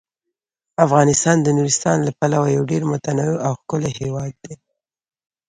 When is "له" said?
2.07-2.11